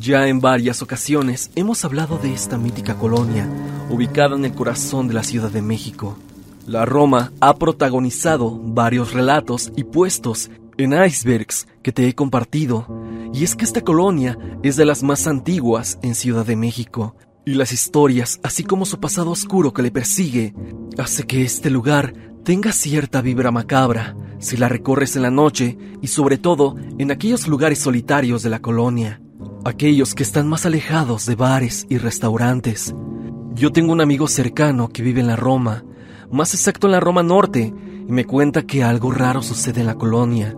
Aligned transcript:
Ya 0.00 0.28
en 0.28 0.40
varias 0.40 0.80
ocasiones 0.80 1.50
hemos 1.56 1.84
hablado 1.84 2.16
de 2.16 2.32
esta 2.32 2.56
mítica 2.56 2.96
colonia, 2.96 3.46
ubicada 3.90 4.34
en 4.34 4.46
el 4.46 4.54
corazón 4.54 5.08
de 5.08 5.12
la 5.12 5.22
Ciudad 5.22 5.50
de 5.50 5.60
México. 5.60 6.16
La 6.66 6.86
Roma 6.86 7.32
ha 7.40 7.56
protagonizado 7.56 8.50
varios 8.50 9.12
relatos 9.12 9.70
y 9.76 9.84
puestos 9.84 10.50
en 10.78 10.94
icebergs 10.94 11.68
que 11.82 11.92
te 11.92 12.08
he 12.08 12.14
compartido, 12.14 12.86
y 13.34 13.44
es 13.44 13.54
que 13.54 13.66
esta 13.66 13.82
colonia 13.82 14.38
es 14.62 14.76
de 14.76 14.86
las 14.86 15.02
más 15.02 15.26
antiguas 15.26 15.98
en 16.00 16.14
Ciudad 16.14 16.46
de 16.46 16.56
México, 16.56 17.14
y 17.44 17.52
las 17.52 17.70
historias, 17.70 18.40
así 18.42 18.64
como 18.64 18.86
su 18.86 19.00
pasado 19.00 19.30
oscuro 19.30 19.74
que 19.74 19.82
le 19.82 19.90
persigue, 19.90 20.54
hace 20.96 21.24
que 21.24 21.42
este 21.42 21.68
lugar 21.68 22.14
tenga 22.42 22.72
cierta 22.72 23.20
vibra 23.20 23.50
macabra 23.50 24.16
si 24.38 24.56
la 24.56 24.70
recorres 24.70 25.16
en 25.16 25.22
la 25.22 25.30
noche 25.30 25.76
y 26.00 26.06
sobre 26.06 26.38
todo 26.38 26.74
en 26.96 27.10
aquellos 27.10 27.46
lugares 27.48 27.80
solitarios 27.80 28.42
de 28.42 28.48
la 28.48 28.60
colonia 28.60 29.20
aquellos 29.64 30.14
que 30.14 30.22
están 30.22 30.48
más 30.48 30.66
alejados 30.66 31.26
de 31.26 31.34
bares 31.34 31.86
y 31.88 31.98
restaurantes. 31.98 32.94
Yo 33.54 33.72
tengo 33.72 33.92
un 33.92 34.00
amigo 34.00 34.26
cercano 34.28 34.88
que 34.88 35.02
vive 35.02 35.20
en 35.20 35.26
la 35.26 35.36
Roma, 35.36 35.84
más 36.30 36.54
exacto 36.54 36.86
en 36.86 36.92
la 36.92 37.00
Roma 37.00 37.22
Norte, 37.22 37.72
y 38.08 38.12
me 38.12 38.24
cuenta 38.24 38.62
que 38.62 38.82
algo 38.82 39.10
raro 39.10 39.42
sucede 39.42 39.80
en 39.80 39.86
la 39.86 39.96
colonia. 39.96 40.56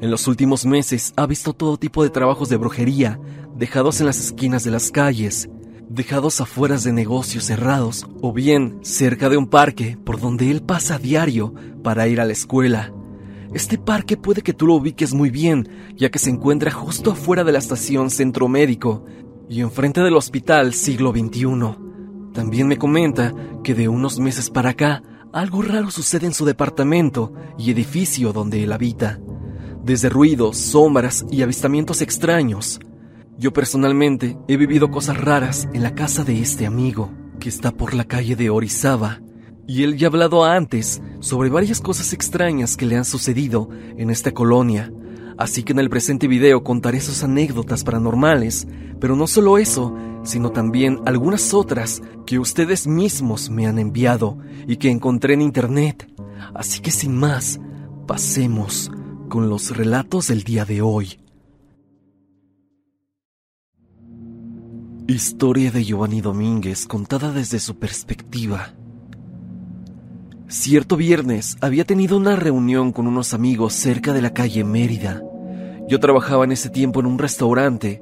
En 0.00 0.10
los 0.10 0.28
últimos 0.28 0.66
meses 0.66 1.12
ha 1.16 1.26
visto 1.26 1.52
todo 1.52 1.78
tipo 1.78 2.02
de 2.02 2.10
trabajos 2.10 2.48
de 2.48 2.56
brujería, 2.56 3.18
dejados 3.54 4.00
en 4.00 4.06
las 4.06 4.20
esquinas 4.20 4.64
de 4.64 4.70
las 4.70 4.90
calles, 4.90 5.48
dejados 5.88 6.40
afuera 6.40 6.76
de 6.76 6.92
negocios 6.92 7.44
cerrados, 7.44 8.06
o 8.20 8.32
bien 8.32 8.78
cerca 8.82 9.28
de 9.30 9.38
un 9.38 9.46
parque 9.46 9.96
por 10.04 10.20
donde 10.20 10.50
él 10.50 10.62
pasa 10.62 10.96
a 10.96 10.98
diario 10.98 11.54
para 11.82 12.08
ir 12.08 12.20
a 12.20 12.26
la 12.26 12.32
escuela. 12.32 12.92
Este 13.56 13.78
parque 13.78 14.18
puede 14.18 14.42
que 14.42 14.52
tú 14.52 14.66
lo 14.66 14.74
ubiques 14.74 15.14
muy 15.14 15.30
bien, 15.30 15.66
ya 15.96 16.10
que 16.10 16.18
se 16.18 16.28
encuentra 16.28 16.70
justo 16.70 17.12
afuera 17.12 17.42
de 17.42 17.52
la 17.52 17.58
estación 17.58 18.10
Centro 18.10 18.48
Médico 18.48 19.06
y 19.48 19.62
enfrente 19.62 20.02
del 20.02 20.12
Hospital 20.12 20.74
Siglo 20.74 21.10
XXI. 21.10 21.46
También 22.34 22.68
me 22.68 22.76
comenta 22.76 23.32
que 23.64 23.72
de 23.74 23.88
unos 23.88 24.18
meses 24.18 24.50
para 24.50 24.68
acá 24.68 25.02
algo 25.32 25.62
raro 25.62 25.90
sucede 25.90 26.26
en 26.26 26.34
su 26.34 26.44
departamento 26.44 27.32
y 27.56 27.70
edificio 27.70 28.34
donde 28.34 28.62
él 28.62 28.72
habita. 28.72 29.20
Desde 29.82 30.10
ruidos, 30.10 30.58
sombras 30.58 31.24
y 31.30 31.40
avistamientos 31.40 32.02
extraños. 32.02 32.78
Yo 33.38 33.54
personalmente 33.54 34.36
he 34.48 34.58
vivido 34.58 34.90
cosas 34.90 35.18
raras 35.18 35.66
en 35.72 35.82
la 35.82 35.94
casa 35.94 36.24
de 36.24 36.42
este 36.42 36.66
amigo, 36.66 37.10
que 37.40 37.48
está 37.48 37.70
por 37.70 37.94
la 37.94 38.04
calle 38.04 38.36
de 38.36 38.50
Orizaba, 38.50 39.22
y 39.66 39.82
él 39.82 39.96
ya 39.96 40.06
ha 40.06 40.10
hablado 40.10 40.44
antes 40.44 41.02
sobre 41.20 41.50
varias 41.50 41.80
cosas 41.80 42.12
extrañas 42.12 42.76
que 42.76 42.86
le 42.86 42.96
han 42.96 43.04
sucedido 43.04 43.68
en 43.96 44.10
esta 44.10 44.32
colonia, 44.32 44.92
así 45.38 45.62
que 45.62 45.72
en 45.72 45.80
el 45.80 45.90
presente 45.90 46.28
video 46.28 46.62
contaré 46.62 47.00
sus 47.00 47.22
anécdotas 47.22 47.84
paranormales, 47.84 48.68
pero 49.00 49.16
no 49.16 49.26
solo 49.26 49.58
eso, 49.58 49.94
sino 50.22 50.50
también 50.50 51.00
algunas 51.04 51.54
otras 51.54 52.02
que 52.26 52.38
ustedes 52.38 52.86
mismos 52.86 53.50
me 53.50 53.66
han 53.66 53.78
enviado 53.78 54.38
y 54.66 54.76
que 54.76 54.90
encontré 54.90 55.34
en 55.34 55.42
internet. 55.42 56.08
Así 56.54 56.80
que 56.80 56.90
sin 56.90 57.16
más, 57.16 57.60
pasemos 58.06 58.90
con 59.28 59.48
los 59.48 59.76
relatos 59.76 60.28
del 60.28 60.42
día 60.42 60.64
de 60.64 60.82
hoy. 60.82 61.18
Historia 65.08 65.70
de 65.70 65.84
Giovanni 65.84 66.20
Domínguez 66.20 66.86
contada 66.86 67.30
desde 67.30 67.60
su 67.60 67.78
perspectiva. 67.78 68.74
Cierto 70.48 70.96
viernes 70.96 71.56
había 71.60 71.84
tenido 71.84 72.16
una 72.16 72.36
reunión 72.36 72.92
con 72.92 73.08
unos 73.08 73.34
amigos 73.34 73.72
cerca 73.72 74.12
de 74.12 74.22
la 74.22 74.32
calle 74.32 74.62
Mérida. 74.62 75.20
Yo 75.88 75.98
trabajaba 75.98 76.44
en 76.44 76.52
ese 76.52 76.70
tiempo 76.70 77.00
en 77.00 77.06
un 77.06 77.18
restaurante 77.18 78.00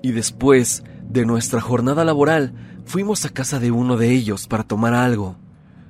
y 0.00 0.12
después 0.12 0.84
de 1.08 1.26
nuestra 1.26 1.60
jornada 1.60 2.04
laboral 2.04 2.54
fuimos 2.84 3.24
a 3.24 3.30
casa 3.30 3.58
de 3.58 3.72
uno 3.72 3.96
de 3.96 4.12
ellos 4.12 4.46
para 4.46 4.62
tomar 4.62 4.94
algo. 4.94 5.34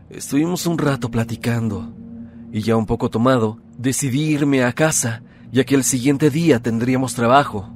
Estuvimos 0.09 0.65
un 0.65 0.79
rato 0.79 1.11
platicando 1.11 1.93
y 2.51 2.63
ya 2.63 2.75
un 2.75 2.87
poco 2.87 3.11
tomado 3.11 3.59
decidí 3.77 4.31
irme 4.31 4.65
a 4.65 4.73
casa 4.73 5.23
ya 5.53 5.65
que 5.65 5.75
el 5.75 5.85
siguiente 5.85 6.31
día 6.31 6.61
tendríamos 6.61 7.15
trabajo. 7.15 7.69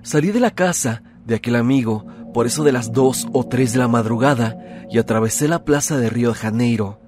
Salí 0.00 0.30
de 0.30 0.40
la 0.40 0.52
casa 0.52 1.02
de 1.26 1.34
aquel 1.34 1.56
amigo 1.56 2.06
por 2.32 2.46
eso 2.46 2.64
de 2.64 2.72
las 2.72 2.92
dos 2.92 3.28
o 3.34 3.44
tres 3.44 3.74
de 3.74 3.78
la 3.78 3.88
madrugada 3.88 4.56
y 4.90 4.96
atravesé 4.96 5.48
la 5.48 5.66
plaza 5.66 5.98
de 5.98 6.08
Río 6.08 6.30
de 6.30 6.34
Janeiro 6.34 7.00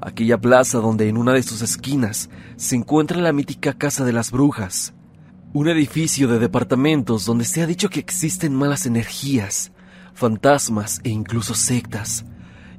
aquella 0.00 0.38
plaza 0.38 0.78
donde 0.78 1.08
en 1.08 1.16
una 1.16 1.32
de 1.32 1.42
sus 1.42 1.62
esquinas 1.62 2.30
se 2.56 2.76
encuentra 2.76 3.20
la 3.20 3.32
mítica 3.32 3.74
Casa 3.74 4.04
de 4.04 4.12
las 4.12 4.30
Brujas, 4.30 4.94
un 5.52 5.68
edificio 5.68 6.28
de 6.28 6.38
departamentos 6.38 7.24
donde 7.26 7.44
se 7.44 7.62
ha 7.62 7.66
dicho 7.66 7.90
que 7.90 8.00
existen 8.00 8.54
malas 8.54 8.86
energías, 8.86 9.72
fantasmas 10.14 11.00
e 11.04 11.10
incluso 11.10 11.54
sectas. 11.54 12.24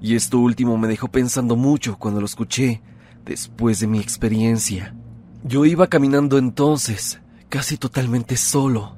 Y 0.01 0.15
esto 0.15 0.39
último 0.39 0.77
me 0.77 0.87
dejó 0.87 1.09
pensando 1.09 1.55
mucho 1.55 1.97
cuando 1.97 2.21
lo 2.21 2.25
escuché, 2.25 2.81
después 3.25 3.79
de 3.79 3.87
mi 3.87 3.99
experiencia. 3.99 4.95
Yo 5.43 5.65
iba 5.65 5.87
caminando 5.87 6.37
entonces, 6.37 7.21
casi 7.49 7.77
totalmente 7.77 8.35
solo. 8.35 8.95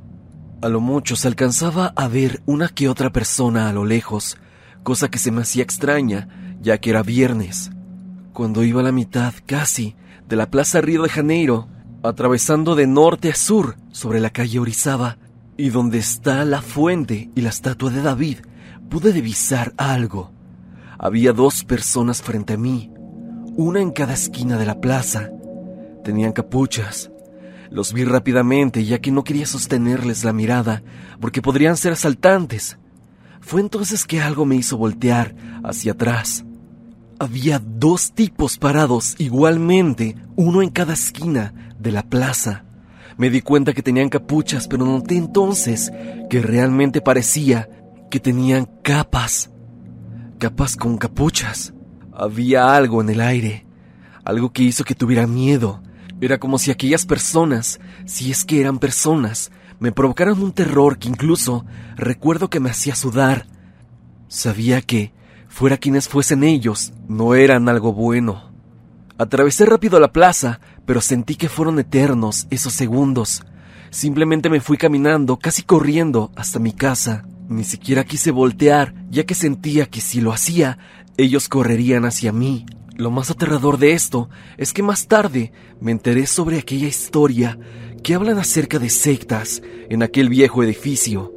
A 0.61 0.69
lo 0.69 0.79
mucho 0.79 1.17
se 1.17 1.28
alcanzaba 1.28 1.88
a 1.95 2.07
ver 2.07 2.41
una 2.45 2.69
que 2.69 2.88
otra 2.88 3.11
persona 3.11 3.67
a 3.67 3.73
lo 3.73 3.84
lejos, 3.84 4.38
cosa 4.81 5.09
que 5.09 5.19
se 5.19 5.31
me 5.31 5.41
hacía 5.41 5.63
extraña, 5.63 6.29
ya 6.61 6.78
que 6.78 6.91
era 6.91 7.03
viernes 7.03 7.72
cuando 8.34 8.64
iba 8.64 8.82
a 8.82 8.84
la 8.84 8.92
mitad, 8.92 9.34
casi, 9.46 9.96
de 10.28 10.36
la 10.36 10.50
Plaza 10.50 10.82
Río 10.82 11.04
de 11.04 11.10
Janeiro, 11.10 11.68
atravesando 12.02 12.76
de 12.76 12.88
norte 12.88 13.30
a 13.30 13.36
sur 13.36 13.78
sobre 13.92 14.20
la 14.20 14.32
calle 14.32 14.60
Orizaba, 14.60 15.18
y 15.56 15.70
donde 15.70 16.00
está 16.00 16.44
la 16.44 16.62
fuente 16.62 17.30
y 17.36 17.42
la 17.42 17.50
estatua 17.50 17.92
de 17.92 18.02
David, 18.02 18.40
pude 18.90 19.14
divisar 19.14 19.74
algo. 19.78 20.32
Había 20.98 21.32
dos 21.32 21.64
personas 21.64 22.22
frente 22.22 22.54
a 22.54 22.58
mí, 22.58 22.92
una 23.56 23.80
en 23.80 23.92
cada 23.92 24.14
esquina 24.14 24.58
de 24.58 24.66
la 24.66 24.82
plaza. 24.82 25.30
Tenían 26.04 26.32
capuchas. 26.32 27.12
Los 27.70 27.94
vi 27.94 28.04
rápidamente 28.04 28.84
ya 28.84 29.00
que 29.00 29.12
no 29.12 29.24
quería 29.24 29.46
sostenerles 29.46 30.24
la 30.24 30.34
mirada, 30.34 30.84
porque 31.22 31.42
podrían 31.42 31.78
ser 31.78 31.94
asaltantes. 31.94 32.78
Fue 33.42 33.62
entonces 33.62 34.06
que 34.06 34.22
algo 34.22 34.46
me 34.46 34.56
hizo 34.56 34.78
voltear 34.78 35.36
hacia 35.64 35.92
atrás. 35.94 36.46
Había 37.19 37.59
dos 37.59 38.12
tipos 38.13 38.57
parados 38.57 39.16
igualmente, 39.18 40.16
uno 40.35 40.62
en 40.62 40.69
cada 40.69 40.94
esquina 40.94 41.53
de 41.79 41.91
la 41.91 42.03
plaza. 42.03 42.63
Me 43.18 43.29
di 43.29 43.41
cuenta 43.41 43.74
que 43.74 43.84
tenían 43.84 44.09
capuchas, 44.09 44.68
pero 44.68 44.85
noté 44.85 45.16
entonces 45.16 45.91
que 46.29 46.41
realmente 46.41 47.02
parecía 47.02 47.69
que 48.09 48.19
tenían 48.19 48.68
capas. 48.81 49.52
Capas 50.40 50.75
con 50.75 50.97
capuchas. 50.97 51.73
Había 52.12 52.75
algo 52.75 53.02
en 53.02 53.09
el 53.09 53.22
aire, 53.22 53.66
algo 54.23 54.52
que 54.52 54.63
hizo 54.63 54.84
que 54.84 54.96
tuviera 54.96 55.28
miedo. 55.28 55.81
Era 56.19 56.40
como 56.40 56.57
si 56.57 56.72
aquellas 56.72 57.06
personas, 57.06 57.79
si 58.06 58.31
es 58.31 58.46
que 58.46 58.59
eran 58.59 58.79
personas, 58.79 59.52
me 59.79 59.91
provocaran 59.91 60.41
un 60.41 60.52
terror 60.52 60.97
que 60.97 61.09
incluso 61.09 61.66
recuerdo 61.96 62.50
que 62.50 62.59
me 62.59 62.69
hacía 62.69 62.96
sudar. 62.96 63.46
Sabía 64.28 64.81
que 64.81 65.12
Fuera 65.53 65.78
quienes 65.78 66.09
fuesen 66.09 66.44
ellos, 66.44 66.94
no 67.08 67.36
eran 67.36 67.69
algo 67.69 67.94
bueno. 67.94 68.52
Atravesé 69.19 69.68
rápido 69.68 70.00
la 70.00 70.12
plaza, 70.12 70.59
pero 70.88 71.00
sentí 71.00 71.36
que 71.36 71.47
fueron 71.47 71.78
eternos 71.78 72.47
esos 72.50 72.74
segundos. 72.74 73.44
Simplemente 73.91 74.50
me 74.50 74.62
fui 74.62 74.78
caminando, 74.78 75.38
casi 75.38 75.62
corriendo, 75.62 76.31
hasta 76.36 76.58
mi 76.58 76.74
casa. 76.74 77.28
Ni 77.50 77.66
siquiera 77.66 78.03
quise 78.03 78.31
voltear, 78.31 78.96
ya 79.12 79.25
que 79.25 79.36
sentía 79.36 79.86
que 79.86 80.02
si 80.02 80.22
lo 80.22 80.34
hacía, 80.34 80.80
ellos 81.18 81.50
correrían 81.50 82.06
hacia 82.06 82.34
mí. 82.34 82.66
Lo 82.96 83.12
más 83.12 83.30
aterrador 83.30 83.78
de 83.78 83.91
esto 83.91 84.31
es 84.58 84.74
que 84.74 84.81
más 84.81 85.06
tarde 85.06 85.52
me 85.80 85.91
enteré 85.91 86.25
sobre 86.25 86.58
aquella 86.58 86.88
historia 86.88 87.59
que 88.02 88.16
hablan 88.16 88.40
acerca 88.40 88.79
de 88.79 88.90
sectas 88.90 89.61
en 89.88 90.02
aquel 90.02 90.29
viejo 90.29 90.64
edificio. 90.64 91.32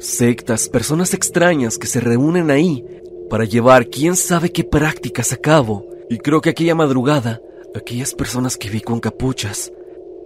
Sectas, 0.00 0.70
personas 0.70 1.12
extrañas 1.12 1.76
que 1.76 1.86
se 1.86 2.00
reúnen 2.00 2.50
ahí 2.50 2.82
para 3.28 3.44
llevar 3.44 3.88
quién 3.88 4.16
sabe 4.16 4.50
qué 4.50 4.64
prácticas 4.64 5.32
a 5.32 5.36
cabo. 5.36 5.86
Y 6.10 6.18
creo 6.18 6.40
que 6.40 6.50
aquella 6.50 6.74
madrugada, 6.74 7.40
aquellas 7.74 8.14
personas 8.14 8.56
que 8.56 8.70
vi 8.70 8.80
con 8.80 9.00
capuchas, 9.00 9.72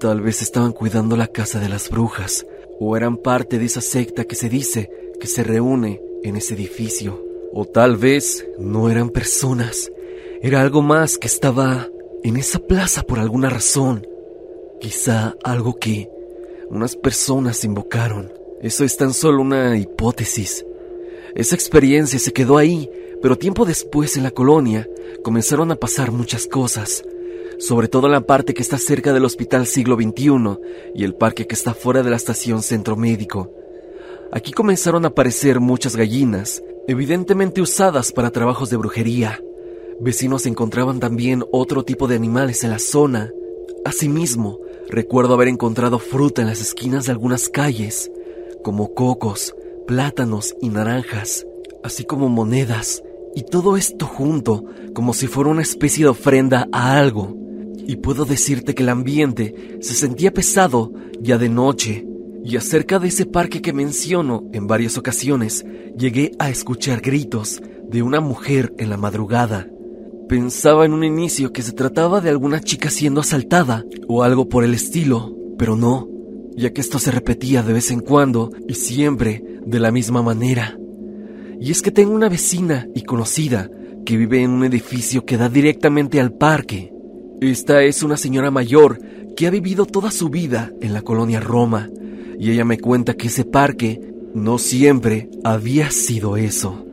tal 0.00 0.20
vez 0.20 0.42
estaban 0.42 0.72
cuidando 0.72 1.16
la 1.16 1.26
casa 1.26 1.58
de 1.60 1.68
las 1.68 1.90
brujas, 1.90 2.46
o 2.78 2.96
eran 2.96 3.16
parte 3.16 3.58
de 3.58 3.66
esa 3.66 3.80
secta 3.80 4.24
que 4.24 4.34
se 4.34 4.48
dice 4.48 4.90
que 5.20 5.26
se 5.26 5.44
reúne 5.44 6.00
en 6.22 6.36
ese 6.36 6.54
edificio. 6.54 7.24
O 7.52 7.64
tal 7.66 7.96
vez 7.96 8.46
no 8.58 8.88
eran 8.88 9.10
personas, 9.10 9.90
era 10.40 10.60
algo 10.60 10.82
más 10.82 11.18
que 11.18 11.28
estaba 11.28 11.88
en 12.24 12.36
esa 12.36 12.58
plaza 12.58 13.02
por 13.02 13.18
alguna 13.18 13.48
razón. 13.48 14.06
Quizá 14.80 15.36
algo 15.44 15.78
que 15.78 16.08
unas 16.68 16.96
personas 16.96 17.62
invocaron. 17.64 18.32
Eso 18.60 18.84
es 18.84 18.96
tan 18.96 19.12
solo 19.12 19.42
una 19.42 19.76
hipótesis. 19.76 20.64
Esa 21.34 21.54
experiencia 21.54 22.18
se 22.18 22.32
quedó 22.32 22.58
ahí, 22.58 22.90
pero 23.22 23.38
tiempo 23.38 23.64
después 23.64 24.16
en 24.16 24.24
la 24.24 24.30
colonia 24.32 24.88
comenzaron 25.22 25.70
a 25.70 25.76
pasar 25.76 26.12
muchas 26.12 26.46
cosas, 26.46 27.04
sobre 27.58 27.88
todo 27.88 28.06
en 28.06 28.12
la 28.12 28.26
parte 28.26 28.52
que 28.52 28.62
está 28.62 28.76
cerca 28.76 29.12
del 29.12 29.24
Hospital 29.24 29.66
Siglo 29.66 29.96
XXI 29.96 30.58
y 30.94 31.04
el 31.04 31.14
parque 31.14 31.46
que 31.46 31.54
está 31.54 31.72
fuera 31.72 32.02
de 32.02 32.10
la 32.10 32.16
estación 32.16 32.62
Centro 32.62 32.96
Médico. 32.96 33.50
Aquí 34.32 34.52
comenzaron 34.52 35.04
a 35.04 35.08
aparecer 35.08 35.60
muchas 35.60 35.94
gallinas, 35.94 36.62
evidentemente 36.88 37.60
usadas 37.60 38.12
para 38.12 38.30
trabajos 38.30 38.70
de 38.70 38.76
brujería. 38.76 39.40
Vecinos 40.00 40.46
encontraban 40.46 41.00
también 41.00 41.44
otro 41.52 41.84
tipo 41.84 42.08
de 42.08 42.16
animales 42.16 42.64
en 42.64 42.70
la 42.70 42.78
zona. 42.78 43.30
Asimismo, 43.84 44.58
recuerdo 44.88 45.34
haber 45.34 45.48
encontrado 45.48 45.98
fruta 45.98 46.42
en 46.42 46.48
las 46.48 46.60
esquinas 46.60 47.06
de 47.06 47.12
algunas 47.12 47.48
calles, 47.48 48.10
como 48.62 48.94
cocos, 48.94 49.54
plátanos 49.86 50.54
y 50.60 50.68
naranjas, 50.68 51.46
así 51.82 52.04
como 52.04 52.28
monedas, 52.28 53.02
y 53.34 53.42
todo 53.42 53.76
esto 53.76 54.06
junto, 54.06 54.64
como 54.94 55.14
si 55.14 55.26
fuera 55.26 55.50
una 55.50 55.62
especie 55.62 56.04
de 56.04 56.10
ofrenda 56.10 56.68
a 56.72 56.98
algo. 56.98 57.36
Y 57.86 57.96
puedo 57.96 58.24
decirte 58.24 58.74
que 58.74 58.82
el 58.82 58.90
ambiente 58.90 59.78
se 59.80 59.94
sentía 59.94 60.32
pesado 60.32 60.92
ya 61.20 61.38
de 61.38 61.48
noche, 61.48 62.06
y 62.44 62.56
acerca 62.56 62.98
de 62.98 63.08
ese 63.08 63.26
parque 63.26 63.62
que 63.62 63.72
menciono 63.72 64.44
en 64.52 64.66
varias 64.66 64.98
ocasiones, 64.98 65.64
llegué 65.96 66.32
a 66.38 66.50
escuchar 66.50 67.00
gritos 67.00 67.62
de 67.88 68.02
una 68.02 68.20
mujer 68.20 68.74
en 68.78 68.90
la 68.90 68.96
madrugada. 68.96 69.68
Pensaba 70.28 70.84
en 70.84 70.92
un 70.92 71.04
inicio 71.04 71.52
que 71.52 71.62
se 71.62 71.72
trataba 71.72 72.20
de 72.20 72.30
alguna 72.30 72.60
chica 72.60 72.90
siendo 72.90 73.20
asaltada 73.20 73.84
o 74.08 74.22
algo 74.22 74.48
por 74.48 74.64
el 74.64 74.74
estilo, 74.74 75.36
pero 75.58 75.76
no, 75.76 76.08
ya 76.56 76.72
que 76.72 76.80
esto 76.80 76.98
se 76.98 77.10
repetía 77.10 77.62
de 77.62 77.72
vez 77.72 77.90
en 77.90 78.00
cuando 78.00 78.50
y 78.66 78.74
siempre 78.74 79.44
de 79.66 79.80
la 79.80 79.90
misma 79.90 80.22
manera. 80.22 80.76
Y 81.60 81.70
es 81.70 81.82
que 81.82 81.90
tengo 81.90 82.14
una 82.14 82.28
vecina 82.28 82.88
y 82.94 83.02
conocida 83.02 83.70
que 84.04 84.16
vive 84.16 84.42
en 84.42 84.50
un 84.50 84.64
edificio 84.64 85.24
que 85.24 85.36
da 85.36 85.48
directamente 85.48 86.20
al 86.20 86.32
parque. 86.32 86.92
Esta 87.40 87.82
es 87.82 88.02
una 88.02 88.16
señora 88.16 88.50
mayor 88.50 88.98
que 89.36 89.46
ha 89.46 89.50
vivido 89.50 89.86
toda 89.86 90.10
su 90.10 90.28
vida 90.28 90.70
en 90.80 90.92
la 90.92 91.02
colonia 91.02 91.40
Roma 91.40 91.88
y 92.38 92.50
ella 92.50 92.64
me 92.64 92.78
cuenta 92.78 93.14
que 93.14 93.28
ese 93.28 93.44
parque 93.44 94.00
no 94.34 94.58
siempre 94.58 95.30
había 95.44 95.90
sido 95.90 96.36
eso, 96.36 96.84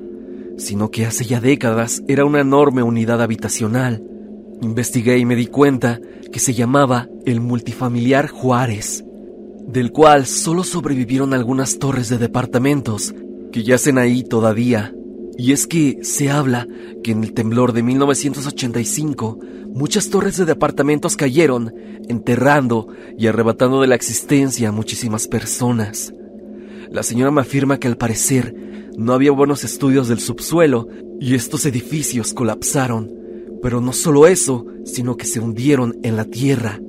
sino 0.57 0.91
que 0.91 1.05
hace 1.05 1.25
ya 1.25 1.39
décadas 1.39 2.03
era 2.07 2.25
una 2.25 2.41
enorme 2.41 2.83
unidad 2.83 3.21
habitacional. 3.21 4.03
Investigué 4.61 5.17
y 5.17 5.25
me 5.25 5.35
di 5.35 5.47
cuenta 5.47 5.99
que 6.31 6.39
se 6.39 6.53
llamaba 6.53 7.07
el 7.25 7.41
multifamiliar 7.41 8.27
Juárez, 8.27 9.03
del 9.71 9.91
cual 9.91 10.25
solo 10.25 10.63
sobrevivieron 10.63 11.33
algunas 11.33 11.77
torres 11.77 12.09
de 12.09 12.17
departamentos 12.17 13.13
que 13.51 13.63
yacen 13.63 13.99
ahí 13.99 14.23
todavía. 14.23 14.93
Y 15.37 15.51
es 15.51 15.67
que 15.67 15.99
se 16.01 16.29
habla 16.29 16.67
que 17.03 17.11
en 17.11 17.23
el 17.23 17.33
temblor 17.33 17.71
de 17.73 17.83
1985 17.83 19.39
muchas 19.71 20.09
torres 20.09 20.37
de 20.37 20.45
departamentos 20.45 21.15
cayeron, 21.15 21.73
enterrando 22.07 22.87
y 23.17 23.27
arrebatando 23.27 23.79
de 23.79 23.87
la 23.87 23.95
existencia 23.95 24.69
a 24.69 24.73
muchísimas 24.73 25.27
personas. 25.27 26.13
La 26.89 27.03
señora 27.03 27.29
me 27.29 27.41
afirma 27.41 27.79
que 27.79 27.87
al 27.87 27.97
parecer 27.97 28.55
no 28.97 29.13
había 29.13 29.31
buenos 29.31 29.63
estudios 29.63 30.07
del 30.07 30.19
subsuelo 30.19 30.87
y 31.21 31.35
estos 31.35 31.65
edificios 31.67 32.33
colapsaron. 32.33 33.13
Pero 33.61 33.81
no 33.81 33.93
solo 33.93 34.25
eso, 34.25 34.65
sino 34.83 35.15
que 35.15 35.25
se 35.25 35.39
hundieron 35.39 35.97
en 36.01 36.15
la 36.15 36.25
tierra. 36.25 36.79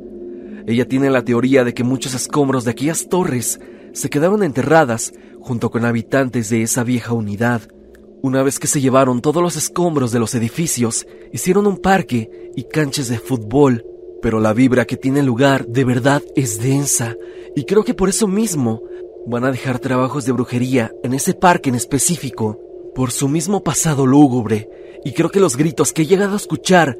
Ella 0.71 0.87
tiene 0.87 1.11
la 1.11 1.25
teoría 1.25 1.65
de 1.65 1.75
que 1.75 1.83
muchos 1.83 2.15
escombros 2.15 2.65
de 2.65 2.71
aquellas 2.71 3.09
torres 3.09 3.59
se 3.93 4.09
quedaron 4.09 4.45
enterradas 4.45 5.13
junto 5.41 5.69
con 5.73 5.85
habitantes 5.85 6.49
de 6.49 6.63
esa 6.63 6.85
vieja 6.85 7.13
unidad. 7.13 7.63
Una 8.23 8.45
vez 8.45 8.61
que 8.61 8.69
se 8.69 8.81
llevaron 8.81 9.21
todos 9.21 9.43
los 9.43 9.57
escombros 9.57 10.13
de 10.13 10.21
los 10.21 10.33
edificios, 10.37 11.09
hicieron 11.33 11.67
un 11.67 11.79
parque 11.79 12.53
y 12.55 12.65
canchas 12.65 13.09
de 13.09 13.19
fútbol, 13.19 13.85
pero 14.23 14.39
la 14.39 14.53
vibra 14.53 14.85
que 14.85 14.97
tiene 14.97 15.25
lugar 15.25 15.67
de 15.67 15.83
verdad 15.85 16.23
es 16.37 16.63
densa, 16.63 17.17
y 17.57 17.65
creo 17.65 17.83
que 17.83 17.95
por 17.95 18.09
eso 18.09 18.29
mismo 18.29 18.83
van 19.27 19.45
a 19.45 19.51
dejar 19.51 19.81
trabajos 19.81 20.25
de 20.25 20.31
brujería 20.33 20.93
en 21.03 21.15
ese 21.15 21.35
parque 21.35 21.71
en 21.71 21.75
específico, 21.75 22.61
por 22.95 23.11
su 23.11 23.29
mismo 23.29 23.65
pasado 23.65 24.07
lúgubre, 24.07 24.69
y 25.05 25.15
creo 25.15 25.31
que 25.31 25.41
los 25.41 25.57
gritos 25.57 25.93
que 25.93 26.03
he 26.03 26.07
llegado 26.07 26.35
a 26.35 26.37
escuchar 26.37 26.97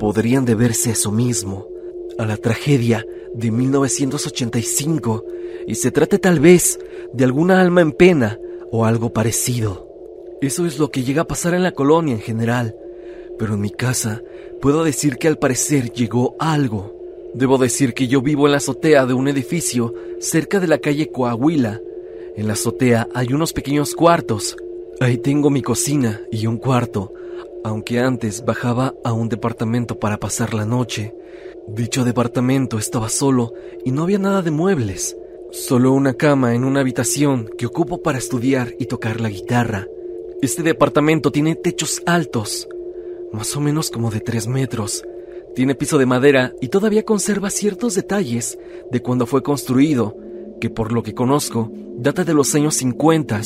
podrían 0.00 0.44
deberse 0.44 0.88
a 0.88 0.92
eso 0.94 1.12
mismo, 1.12 1.68
a 2.22 2.26
la 2.26 2.36
tragedia 2.36 3.06
de 3.34 3.50
1985, 3.50 5.24
y 5.66 5.74
se 5.74 5.90
trate 5.90 6.18
tal 6.18 6.40
vez 6.40 6.78
de 7.12 7.24
alguna 7.24 7.60
alma 7.60 7.80
en 7.80 7.92
pena 7.92 8.38
o 8.70 8.84
algo 8.84 9.12
parecido. 9.12 9.88
Eso 10.40 10.66
es 10.66 10.78
lo 10.78 10.90
que 10.90 11.04
llega 11.04 11.22
a 11.22 11.26
pasar 11.28 11.54
en 11.54 11.62
la 11.62 11.72
colonia 11.72 12.14
en 12.14 12.20
general, 12.20 12.74
pero 13.38 13.54
en 13.54 13.60
mi 13.60 13.70
casa 13.70 14.22
puedo 14.60 14.82
decir 14.84 15.16
que 15.16 15.28
al 15.28 15.38
parecer 15.38 15.92
llegó 15.92 16.36
algo. 16.38 16.96
Debo 17.34 17.58
decir 17.58 17.94
que 17.94 18.08
yo 18.08 18.22
vivo 18.22 18.46
en 18.46 18.52
la 18.52 18.58
azotea 18.58 19.06
de 19.06 19.14
un 19.14 19.28
edificio 19.28 19.94
cerca 20.20 20.60
de 20.60 20.66
la 20.66 20.78
calle 20.78 21.10
Coahuila. 21.10 21.80
En 22.36 22.46
la 22.46 22.54
azotea 22.54 23.08
hay 23.14 23.32
unos 23.32 23.52
pequeños 23.52 23.94
cuartos. 23.94 24.56
Ahí 25.00 25.16
tengo 25.16 25.48
mi 25.48 25.62
cocina 25.62 26.20
y 26.30 26.46
un 26.46 26.58
cuarto, 26.58 27.12
aunque 27.64 28.00
antes 28.00 28.44
bajaba 28.44 28.94
a 29.04 29.12
un 29.12 29.28
departamento 29.28 29.98
para 29.98 30.18
pasar 30.18 30.54
la 30.54 30.66
noche. 30.66 31.14
Dicho 31.68 32.04
departamento 32.04 32.76
estaba 32.76 33.08
solo 33.08 33.52
y 33.84 33.92
no 33.92 34.02
había 34.02 34.18
nada 34.18 34.42
de 34.42 34.50
muebles, 34.50 35.16
solo 35.52 35.92
una 35.92 36.14
cama 36.14 36.54
en 36.54 36.64
una 36.64 36.80
habitación 36.80 37.48
que 37.56 37.66
ocupo 37.66 38.02
para 38.02 38.18
estudiar 38.18 38.74
y 38.80 38.86
tocar 38.86 39.20
la 39.20 39.28
guitarra. 39.28 39.86
Este 40.42 40.64
departamento 40.64 41.30
tiene 41.30 41.54
techos 41.54 42.02
altos, 42.04 42.68
más 43.32 43.56
o 43.56 43.60
menos 43.60 43.90
como 43.90 44.10
de 44.10 44.20
3 44.20 44.48
metros. 44.48 45.04
Tiene 45.54 45.76
piso 45.76 45.98
de 45.98 46.06
madera 46.06 46.52
y 46.60 46.68
todavía 46.68 47.04
conserva 47.04 47.48
ciertos 47.48 47.94
detalles 47.94 48.58
de 48.90 49.00
cuando 49.00 49.26
fue 49.26 49.42
construido, 49.42 50.16
que 50.60 50.68
por 50.68 50.92
lo 50.92 51.02
que 51.04 51.14
conozco 51.14 51.70
data 51.96 52.24
de 52.24 52.34
los 52.34 52.54
años 52.56 52.74
50. 52.74 53.40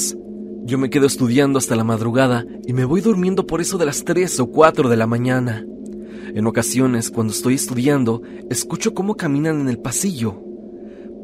Yo 0.64 0.78
me 0.78 0.88
quedo 0.88 1.06
estudiando 1.06 1.58
hasta 1.58 1.76
la 1.76 1.84
madrugada 1.84 2.46
y 2.66 2.72
me 2.72 2.86
voy 2.86 3.02
durmiendo 3.02 3.46
por 3.46 3.60
eso 3.60 3.76
de 3.76 3.86
las 3.86 4.04
3 4.04 4.40
o 4.40 4.46
4 4.46 4.88
de 4.88 4.96
la 4.96 5.06
mañana. 5.06 5.66
En 6.34 6.46
ocasiones, 6.46 7.10
cuando 7.10 7.32
estoy 7.32 7.54
estudiando, 7.54 8.22
escucho 8.50 8.94
cómo 8.94 9.16
caminan 9.16 9.60
en 9.60 9.68
el 9.68 9.78
pasillo. 9.78 10.42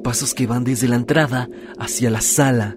Pasos 0.02 0.34
que 0.34 0.46
van 0.46 0.64
desde 0.64 0.88
la 0.88 0.96
entrada 0.96 1.48
hacia 1.78 2.10
la 2.10 2.20
sala 2.20 2.76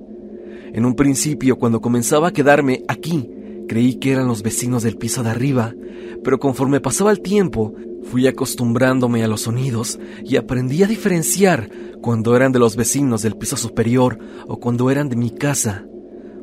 en 0.76 0.84
un 0.84 0.96
principio, 0.96 1.58
cuando 1.58 1.80
comenzaba 1.80 2.28
a 2.28 2.34
quedarme 2.34 2.84
aquí, 2.90 3.32
creí 3.66 3.96
que 3.96 4.12
eran 4.12 4.28
los 4.28 4.44
vecinos 4.44 4.84
del 4.84 4.98
piso 4.98 5.24
de 5.24 5.30
arriba, 5.30 5.74
pero 6.22 6.38
conforme 6.38 6.82
pasaba 6.82 7.12
el 7.12 7.22
tiempo, 7.22 7.74
fui 8.04 8.28
acostumbrándome 8.28 9.24
a 9.24 9.30
los 9.30 9.44
sonidos 9.44 9.98
y 10.26 10.36
aprendí 10.36 10.84
a 10.84 10.88
diferenciar 10.88 11.70
cuando 12.02 12.36
eran 12.36 12.52
de 12.52 12.60
los 12.60 12.76
vecinos 12.76 13.22
del 13.22 13.38
piso 13.38 13.56
superior 13.56 14.20
o 14.50 14.60
cuando 14.60 14.92
eran 14.92 15.08
de 15.08 15.16
mi 15.16 15.30
casa, 15.30 15.86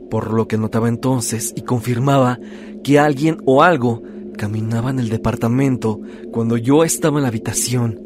por 0.08 0.32
lo 0.32 0.48
que 0.48 0.56
notaba 0.56 0.88
entonces 0.88 1.52
y 1.54 1.60
confirmaba 1.60 2.38
que 2.82 2.98
alguien 2.98 3.36
o 3.44 3.62
algo 3.62 4.02
caminaba 4.36 4.90
en 4.90 4.98
el 4.98 5.08
departamento 5.08 6.00
cuando 6.30 6.56
yo 6.56 6.84
estaba 6.84 7.18
en 7.18 7.22
la 7.22 7.28
habitación. 7.28 8.00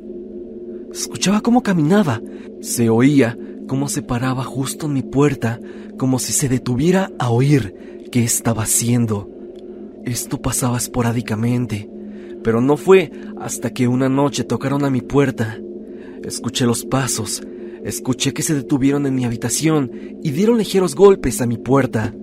Escuchaba 0.92 1.40
cómo 1.40 1.62
caminaba, 1.62 2.22
se 2.60 2.88
oía 2.88 3.38
cómo 3.66 3.88
se 3.88 4.02
paraba 4.02 4.44
justo 4.44 4.86
en 4.86 4.94
mi 4.94 5.02
puerta, 5.02 5.60
como 5.98 6.18
si 6.18 6.32
se 6.32 6.48
detuviera 6.48 7.10
a 7.18 7.30
oír 7.30 8.06
qué 8.10 8.24
estaba 8.24 8.62
haciendo. 8.62 9.28
Esto 10.04 10.40
pasaba 10.40 10.76
esporádicamente, 10.76 11.90
pero 12.42 12.60
no 12.60 12.76
fue 12.76 13.10
hasta 13.40 13.70
que 13.70 13.88
una 13.88 14.08
noche 14.08 14.44
tocaron 14.44 14.84
a 14.84 14.90
mi 14.90 15.00
puerta. 15.00 15.58
Escuché 16.22 16.64
los 16.64 16.84
pasos, 16.84 17.42
escuché 17.84 18.32
que 18.32 18.42
se 18.42 18.54
detuvieron 18.54 19.06
en 19.06 19.14
mi 19.14 19.24
habitación 19.24 19.90
y 20.22 20.30
dieron 20.30 20.58
ligeros 20.58 20.94
golpes 20.94 21.40
a 21.40 21.46
mi 21.46 21.58
puerta. 21.58 22.14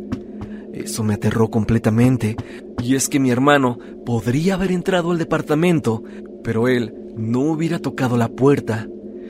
Eso 0.73 1.03
me 1.03 1.13
aterró 1.13 1.49
completamente, 1.49 2.35
y 2.83 2.95
es 2.95 3.07
que 3.07 3.19
mi 3.19 3.31
hermano 3.31 3.79
podría 4.05 4.55
haber 4.55 4.71
entrado 4.71 5.11
al 5.11 5.17
departamento, 5.17 6.03
pero 6.43 6.67
él 6.67 6.93
no 7.15 7.39
hubiera 7.41 7.79
tocado 7.79 8.17
la 8.17 8.27
puerta. 8.27 8.87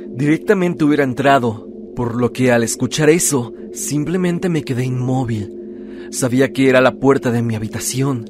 Directamente 0.08 0.84
hubiera 0.84 1.04
entrado, 1.04 1.68
por 1.96 2.16
lo 2.16 2.34
que 2.34 2.52
al 2.52 2.64
escuchar 2.64 3.10
eso, 3.10 3.54
simplemente 3.72 4.50
me 4.50 4.64
quedé 4.64 4.86
inmóvil. 4.86 6.08
Sabía 6.12 6.52
que 6.52 6.68
era 6.68 6.82
la 6.82 6.94
puerta 6.96 7.32
de 7.32 7.44
mi 7.44 7.56
habitación. 7.56 8.26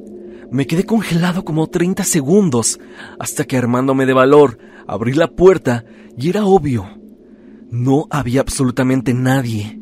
Me 0.52 0.68
quedé 0.68 0.84
congelado 0.84 1.46
como 1.46 1.68
30 1.68 2.04
segundos, 2.04 2.80
hasta 3.18 3.46
que 3.46 3.58
armándome 3.58 4.06
de 4.06 4.14
valor, 4.14 4.58
abrí 4.88 5.14
la 5.14 5.28
puerta 5.28 5.86
y 6.18 6.30
era 6.30 6.46
obvio. 6.46 6.86
No 7.72 8.08
había 8.10 8.42
absolutamente 8.42 9.14
nadie. 9.14 9.80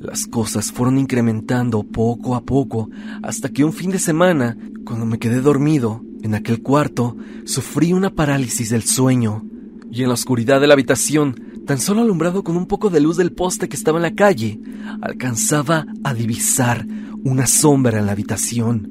Las 0.00 0.26
cosas 0.26 0.70
fueron 0.70 0.98
incrementando 0.98 1.82
poco 1.82 2.36
a 2.36 2.42
poco 2.42 2.88
hasta 3.22 3.48
que 3.48 3.64
un 3.64 3.72
fin 3.72 3.90
de 3.90 3.98
semana, 3.98 4.56
cuando 4.84 5.06
me 5.06 5.18
quedé 5.18 5.40
dormido 5.40 6.02
en 6.22 6.34
aquel 6.34 6.62
cuarto, 6.62 7.16
sufrí 7.44 7.92
una 7.92 8.10
parálisis 8.10 8.70
del 8.70 8.84
sueño 8.84 9.44
y 9.90 10.02
en 10.02 10.08
la 10.08 10.14
oscuridad 10.14 10.60
de 10.60 10.68
la 10.68 10.74
habitación 10.74 11.34
tan 11.66 11.78
solo 11.78 12.00
alumbrado 12.00 12.44
con 12.44 12.56
un 12.56 12.66
poco 12.66 12.90
de 12.90 13.00
luz 13.00 13.16
del 13.16 13.32
poste 13.32 13.68
que 13.68 13.76
estaba 13.76 13.98
en 13.98 14.02
la 14.02 14.14
calle, 14.14 14.60
alcanzaba 15.02 15.84
a 16.04 16.14
divisar 16.14 16.86
una 17.24 17.46
sombra 17.46 17.98
en 17.98 18.06
la 18.06 18.12
habitación. 18.12 18.88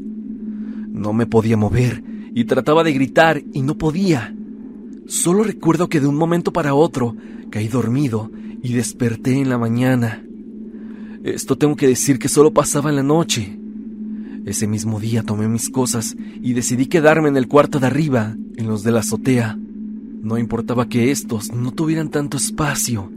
No 0.92 1.14
me 1.14 1.26
podía 1.26 1.58
mover 1.58 2.04
y 2.36 2.46
trataba 2.46 2.84
de 2.84 2.94
gritar 2.94 3.42
y 3.54 3.62
no 3.62 3.78
podía. 3.78 4.36
Solo 5.08 5.44
recuerdo 5.44 5.90
que 5.90 6.00
de 6.00 6.08
un 6.08 6.16
momento 6.16 6.52
para 6.52 6.76
otro 6.76 7.16
caí 7.50 7.68
dormido 7.68 8.30
y 8.62 8.74
desperté 8.74 9.40
en 9.40 9.50
la 9.50 9.58
mañana. 9.58 10.27
Esto 11.34 11.58
tengo 11.58 11.76
que 11.76 11.88
decir 11.88 12.20
que 12.20 12.30
solo 12.30 12.54
pasaba 12.54 12.90
en 12.90 12.96
la 12.96 13.04
noche. 13.04 13.60
Ese 14.46 14.66
mismo 14.66 14.98
día 14.98 15.24
tomé 15.24 15.50
mis 15.50 15.70
cosas 15.70 16.16
y 16.42 16.54
decidí 16.54 16.86
quedarme 16.86 17.28
en 17.28 17.36
el 17.36 17.50
cuarto 17.50 17.80
de 17.80 17.88
arriba, 17.88 18.38
en 18.56 18.68
los 18.68 18.84
de 18.84 18.94
la 18.94 19.02
azotea. 19.02 19.58
No 20.22 20.38
importaba 20.38 20.88
que 20.88 21.12
estos 21.12 21.52
no 21.52 21.72
tuvieran 21.74 22.10
tanto 22.10 22.38
espacio. 22.38 23.12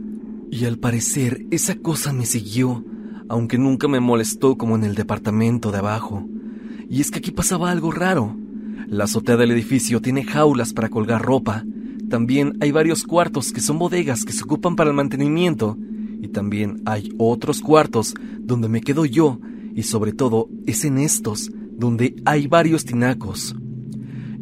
Y 0.51 0.65
al 0.65 0.77
parecer 0.77 1.45
esa 1.51 1.75
cosa 1.75 2.11
me 2.11 2.25
siguió, 2.25 2.83
aunque 3.29 3.57
nunca 3.57 3.87
me 3.87 4.01
molestó 4.01 4.57
como 4.57 4.75
en 4.75 4.83
el 4.83 4.95
departamento 4.95 5.71
de 5.71 5.77
abajo. 5.77 6.27
Y 6.89 6.99
es 6.99 7.11
que 7.11 7.19
aquí 7.19 7.31
pasaba 7.31 7.71
algo 7.71 7.91
raro. 7.91 8.35
La 8.87 9.05
azotea 9.05 9.37
del 9.37 9.51
edificio 9.51 10.01
tiene 10.01 10.25
jaulas 10.25 10.73
para 10.73 10.89
colgar 10.89 11.21
ropa. 11.21 11.63
También 12.09 12.57
hay 12.59 12.73
varios 12.73 13.03
cuartos 13.03 13.53
que 13.53 13.61
son 13.61 13.79
bodegas 13.79 14.25
que 14.25 14.33
se 14.33 14.43
ocupan 14.43 14.75
para 14.75 14.89
el 14.89 14.97
mantenimiento. 14.97 15.77
Y 16.21 16.29
también 16.29 16.81
hay 16.85 17.13
otros 17.17 17.61
cuartos 17.61 18.13
donde 18.39 18.69
me 18.69 18.81
quedo 18.81 19.05
yo 19.05 19.39
y 19.75 19.83
sobre 19.83 20.13
todo 20.13 20.49
es 20.65 20.85
en 20.85 20.97
estos 20.97 21.51
donde 21.71 22.15
hay 22.25 22.47
varios 22.47 22.85
tinacos. 22.85 23.55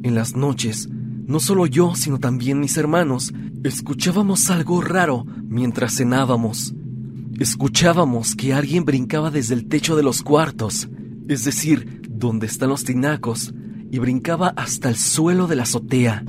En 0.03 0.15
las 0.15 0.35
noches, 0.35 0.89
no 1.25 1.39
solo 1.39 1.65
yo, 1.65 1.95
sino 1.95 2.19
también 2.19 2.59
mis 2.59 2.75
hermanos, 2.77 3.33
escuchábamos 3.63 4.49
algo 4.49 4.81
raro 4.81 5.25
mientras 5.47 5.95
cenábamos. 5.95 6.73
Escuchábamos 7.39 8.35
que 8.35 8.53
alguien 8.53 8.83
brincaba 8.83 9.31
desde 9.31 9.53
el 9.53 9.67
techo 9.67 9.95
de 9.95 10.03
los 10.03 10.23
cuartos, 10.23 10.89
es 11.27 11.45
decir, 11.45 12.01
donde 12.09 12.47
están 12.47 12.69
los 12.69 12.83
tinacos, 12.83 13.53
y 13.91 13.99
brincaba 13.99 14.49
hasta 14.49 14.89
el 14.89 14.95
suelo 14.95 15.47
de 15.47 15.55
la 15.55 15.63
azotea. 15.63 16.25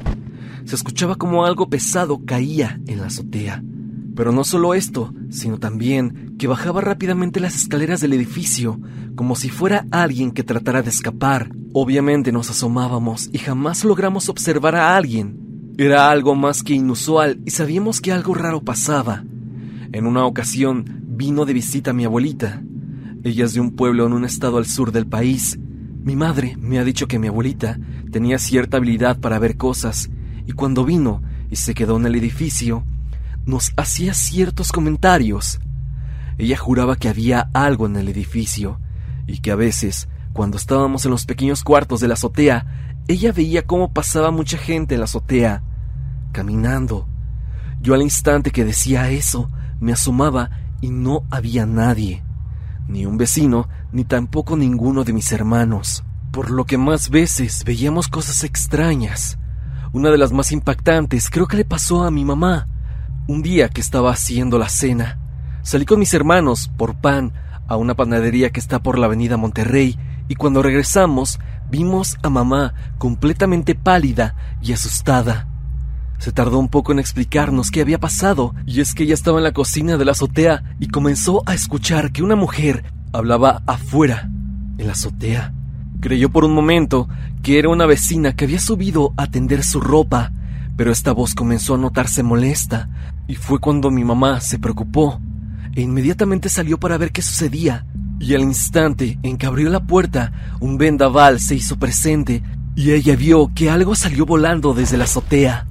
Se 0.65 0.77
escuchaba 0.77 1.17
como 1.17 1.45
algo 1.45 1.69
pesado 1.69 2.25
caía 2.25 2.81
en 2.87 3.01
la 3.01 3.07
azotea. 3.07 3.63
Pero 4.21 4.33
no 4.33 4.45
solo 4.45 4.75
esto, 4.75 5.15
sino 5.31 5.57
también 5.57 6.37
que 6.39 6.47
bajaba 6.47 6.83
rápidamente 6.83 7.41
las 7.41 7.55
escaleras 7.55 8.03
del 8.03 8.13
edificio, 8.13 8.79
como 9.15 9.35
si 9.35 9.49
fuera 9.49 9.87
alguien 9.91 10.33
que 10.33 10.43
tratara 10.43 10.83
de 10.83 10.91
escapar. 10.91 11.51
Obviamente 11.73 12.31
nos 12.31 12.51
asomábamos 12.51 13.31
y 13.33 13.39
jamás 13.39 13.83
logramos 13.83 14.29
observar 14.29 14.77
a 14.77 14.95
alguien. 14.95 15.73
Era 15.79 16.11
algo 16.11 16.35
más 16.35 16.63
que 16.63 16.75
inusual 16.75 17.41
y 17.47 17.51
sabíamos 17.53 18.03
que 18.03 18.13
algo 18.13 18.35
raro 18.35 18.61
pasaba. 18.61 19.25
En 19.91 20.07
una 20.07 20.27
ocasión 20.27 20.85
vino 21.07 21.47
de 21.47 21.55
visita 21.55 21.95
mi 21.95 22.05
abuelita. 22.05 22.63
Ella 23.25 23.47
es 23.47 23.55
de 23.55 23.61
un 23.61 23.71
pueblo 23.71 24.07
en 24.07 24.13
un 24.13 24.27
estado 24.27 24.59
al 24.59 24.67
sur 24.67 24.93
del 24.93 25.07
país. 25.07 25.59
Mi 26.05 26.15
madre 26.15 26.59
me 26.61 26.79
ha 26.79 26.85
dicho 26.85 27.09
que 27.09 27.19
mi 27.19 27.29
abuelita 27.29 27.81
tenía 28.13 28.39
cierta 28.39 28.77
habilidad 28.77 29.19
para 29.19 29.39
ver 29.39 29.57
cosas, 29.57 30.11
y 30.47 30.53
cuando 30.53 30.85
vino 30.85 31.23
y 31.51 31.57
se 31.57 31.73
quedó 31.73 31.97
en 31.97 32.05
el 32.05 32.17
edificio, 32.17 32.85
nos 33.47 33.73
hacía 33.77 34.15
ciertos 34.15 34.73
comentarios. 34.73 35.61
Ella 36.39 36.57
juraba 36.57 36.97
que 36.97 37.09
había 37.09 37.51
algo 37.53 37.87
en 37.87 37.97
el 37.97 38.09
edificio 38.09 38.81
y 39.27 39.39
que 39.39 39.51
a 39.51 39.57
veces, 39.57 40.09
cuando 40.33 40.57
estábamos 40.57 41.05
en 41.05 41.11
los 41.11 41.27
pequeños 41.27 41.63
cuartos 41.63 42.01
de 42.01 42.09
la 42.09 42.15
azotea, 42.15 42.95
ella 43.09 43.33
veía 43.33 43.63
cómo 43.67 43.93
pasaba 43.93 44.31
mucha 44.31 44.57
gente 44.57 44.95
en 44.95 45.01
la 45.01 45.05
azotea, 45.05 45.63
caminando. 46.33 47.09
Yo 47.81 47.95
al 47.95 48.03
instante 48.03 48.51
que 48.51 48.65
decía 48.65 49.11
eso, 49.11 49.51
me 49.81 49.93
asomaba 49.93 50.51
y 50.81 50.91
no 50.91 51.25
había 51.31 51.67
nadie, 51.67 52.23
ni 52.89 53.07
un 53.07 53.19
vecino, 53.19 53.69
ni 53.93 54.05
tampoco 54.05 54.57
ninguno 54.57 55.05
de 55.05 55.13
mis 55.13 55.33
hermanos, 55.33 56.05
por 56.31 56.51
lo 56.51 56.65
que 56.65 56.79
más 56.79 57.11
veces 57.11 57.65
veíamos 57.65 58.09
cosas 58.09 58.45
extrañas. 58.45 59.39
Una 59.93 60.11
de 60.11 60.19
las 60.19 60.33
más 60.33 60.53
impactantes 60.53 61.31
creo 61.31 61.47
que 61.47 61.57
le 61.57 61.65
pasó 61.65 62.05
a 62.05 62.11
mi 62.11 62.25
mamá. 62.25 62.69
Un 63.31 63.43
día 63.43 63.69
que 63.69 63.81
estaba 63.81 64.11
haciendo 64.11 64.59
la 64.59 64.69
cena, 64.69 65.17
salí 65.63 65.85
con 65.85 66.01
mis 66.01 66.13
hermanos 66.15 66.69
por 66.77 66.97
pan 66.97 67.33
a 67.69 67.77
una 67.77 67.95
panadería 67.95 68.51
que 68.51 68.59
está 68.59 68.83
por 68.83 68.99
la 68.99 69.07
avenida 69.07 69.37
Monterrey 69.37 69.97
y 70.27 70.35
cuando 70.35 70.65
regresamos 70.65 71.39
vimos 71.71 72.17
a 72.25 72.29
mamá 72.29 72.75
completamente 72.99 73.77
pálida 73.77 74.35
y 74.61 74.73
asustada. 74.73 75.47
Se 76.19 76.33
tardó 76.33 76.59
un 76.59 76.67
poco 76.67 76.91
en 76.91 76.99
explicarnos 76.99 77.71
qué 77.71 77.83
había 77.83 78.01
pasado, 78.01 78.53
y 78.67 78.81
es 78.81 78.95
que 78.95 79.05
ella 79.05 79.15
estaba 79.15 79.39
en 79.39 79.45
la 79.45 79.53
cocina 79.53 79.97
de 79.97 80.07
la 80.07 80.11
azotea 80.11 80.75
y 80.81 80.89
comenzó 80.89 81.45
a 81.47 81.55
escuchar 81.55 82.11
que 82.11 82.25
una 82.25 82.35
mujer 82.35 82.83
hablaba 83.13 83.63
afuera, 83.65 84.29
en 84.77 84.87
la 84.89 84.95
azotea. 84.95 85.55
Creyó 86.01 86.31
por 86.31 86.45
un 86.45 86.53
momento 86.53 87.09
que 87.45 87.61
era 87.61 87.69
una 87.69 87.87
vecina 87.87 88.33
que 88.33 88.47
había 88.47 88.59
subido 88.59 89.15
a 89.17 89.29
tender 89.29 89.63
su 89.63 89.81
ropa, 89.81 90.33
pero 90.77 90.91
esta 90.91 91.13
voz 91.13 91.35
comenzó 91.35 91.75
a 91.75 91.79
notarse 91.79 92.23
molesta, 92.23 92.89
y 93.31 93.37
fue 93.37 93.61
cuando 93.61 93.93
mi 93.93 94.03
mamá 94.03 94.41
se 94.41 94.59
preocupó 94.59 95.21
e 95.77 95.83
inmediatamente 95.83 96.49
salió 96.49 96.81
para 96.81 96.99
ver 96.99 97.13
qué 97.13 97.23
sucedía. 97.23 97.87
Y 98.19 98.35
al 98.35 98.41
instante 98.41 99.21
en 99.23 99.39
que 99.39 99.47
abrió 99.47 99.71
la 99.71 99.87
puerta, 99.87 100.33
un 100.59 100.79
vendaval 100.79 101.39
se 101.39 101.55
hizo 101.55 101.79
presente 101.79 102.43
y 102.75 102.91
ella 102.91 103.15
vio 103.15 103.53
que 103.55 103.71
algo 103.71 103.95
salió 103.95 104.27
volando 104.27 104.75
desde 104.75 104.97
la 104.97 105.05
azotea. 105.05 105.69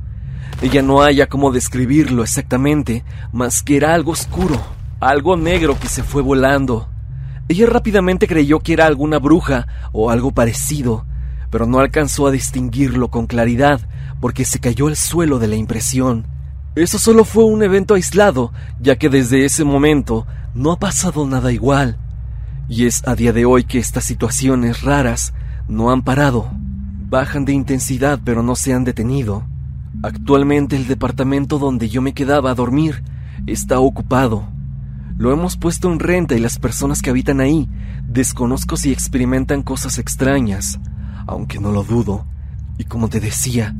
Ella 0.61 0.81
no 0.81 1.01
haya 1.01 1.27
cómo 1.27 1.51
describirlo 1.51 2.23
exactamente, 2.23 3.03
más 3.33 3.61
que 3.61 3.75
era 3.75 3.93
algo 3.93 4.13
oscuro, 4.13 4.57
algo 5.01 5.35
negro 5.35 5.77
que 5.77 5.89
se 5.89 6.01
fue 6.01 6.21
volando. 6.21 6.87
Ella 7.49 7.65
rápidamente 7.65 8.25
creyó 8.25 8.61
que 8.61 8.71
era 8.71 8.85
alguna 8.85 9.19
bruja 9.19 9.67
o 9.91 10.09
algo 10.11 10.31
parecido, 10.31 11.05
pero 11.49 11.65
no 11.65 11.79
alcanzó 11.79 12.25
a 12.25 12.31
distinguirlo 12.31 13.09
con 13.09 13.27
claridad 13.27 13.81
porque 14.21 14.45
se 14.45 14.59
cayó 14.59 14.87
al 14.87 14.95
suelo 14.95 15.39
de 15.39 15.47
la 15.47 15.57
impresión. 15.57 16.38
Eso 16.79 16.97
solo 16.97 17.25
fue 17.25 17.43
un 17.43 17.61
evento 17.61 17.95
aislado, 17.95 18.53
ya 18.79 18.95
que 18.95 19.09
desde 19.09 19.43
ese 19.43 19.65
momento 19.65 20.25
no 20.55 20.71
ha 20.71 20.79
pasado 20.79 21.27
nada 21.27 21.51
igual. 21.51 21.97
Y 22.69 22.85
es 22.85 23.05
a 23.05 23.15
día 23.15 23.33
de 23.33 23.43
hoy 23.43 23.65
que 23.65 23.79
estas 23.79 24.05
situaciones 24.05 24.81
raras 24.83 25.33
no 25.67 25.91
han 25.91 26.03
parado. 26.03 26.49
Bajan 27.09 27.43
de 27.43 27.51
intensidad 27.51 28.21
pero 28.23 28.43
no 28.43 28.55
se 28.55 28.73
han 28.73 28.85
detenido. 28.85 29.45
Actualmente 30.03 30.77
el 30.77 30.87
departamento 30.87 31.59
donde 31.59 31.89
yo 31.89 32.01
me 32.01 32.13
quedaba 32.13 32.51
a 32.51 32.55
dormir 32.55 33.03
está 33.45 33.81
ocupado. 33.81 34.47
Lo 35.17 35.33
hemos 35.33 35.57
puesto 35.57 35.91
en 35.91 35.99
renta 35.99 36.35
y 36.35 36.39
las 36.39 36.59
personas 36.59 37.01
que 37.01 37.09
habitan 37.09 37.41
ahí 37.41 37.67
desconozco 38.07 38.77
si 38.77 38.93
experimentan 38.93 39.63
cosas 39.63 39.97
extrañas, 39.97 40.79
aunque 41.27 41.59
no 41.59 41.73
lo 41.73 41.83
dudo. 41.83 42.25
Y 42.77 42.85
como 42.85 43.09
te 43.09 43.19
decía, 43.19 43.75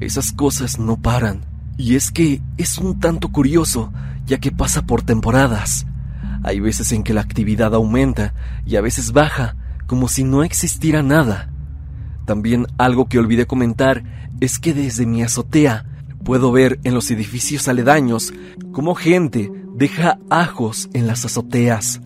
esas 0.00 0.32
cosas 0.32 0.80
no 0.80 0.96
paran. 0.96 1.49
Y 1.80 1.96
es 1.96 2.10
que 2.10 2.42
es 2.58 2.76
un 2.76 3.00
tanto 3.00 3.32
curioso, 3.32 3.90
ya 4.26 4.36
que 4.36 4.52
pasa 4.52 4.82
por 4.82 5.00
temporadas. 5.00 5.86
Hay 6.42 6.60
veces 6.60 6.92
en 6.92 7.02
que 7.02 7.14
la 7.14 7.22
actividad 7.22 7.74
aumenta 7.74 8.34
y 8.66 8.76
a 8.76 8.82
veces 8.82 9.12
baja, 9.12 9.56
como 9.86 10.06
si 10.06 10.22
no 10.22 10.44
existiera 10.44 11.02
nada. 11.02 11.50
También 12.26 12.66
algo 12.76 13.08
que 13.08 13.18
olvidé 13.18 13.46
comentar 13.46 14.04
es 14.42 14.58
que 14.58 14.74
desde 14.74 15.06
mi 15.06 15.22
azotea 15.22 15.86
puedo 16.22 16.52
ver 16.52 16.78
en 16.84 16.92
los 16.92 17.10
edificios 17.10 17.66
aledaños 17.66 18.34
cómo 18.72 18.94
gente 18.94 19.50
deja 19.74 20.18
ajos 20.28 20.90
en 20.92 21.06
las 21.06 21.24
azoteas. 21.24 22.02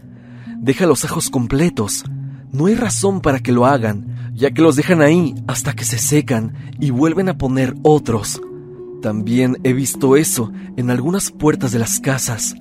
Deja 0.57 0.87
los 0.87 1.05
ajos 1.05 1.31
completos. 1.31 2.05
No 2.53 2.67
hay 2.67 2.77
razón 2.77 3.21
para 3.21 3.41
que 3.41 3.51
lo 3.51 3.67
hagan, 3.67 4.31
ya 4.35 4.53
que 4.53 4.63
los 4.63 4.77
dejan 4.77 5.03
ahí 5.03 5.35
hasta 5.49 5.73
que 5.73 5.85
se 5.85 5.99
secan 5.99 6.55
y 6.79 6.91
vuelven 6.91 7.29
a 7.29 7.39
poner 7.39 7.75
otros. 7.83 8.41
También 9.05 9.59
he 9.65 9.75
visto 9.75 10.17
eso 10.17 10.51
en 10.79 10.89
algunas 10.89 11.31
puertas 11.31 11.73
de 11.73 11.79
las 11.79 12.01
casas. 12.01 12.55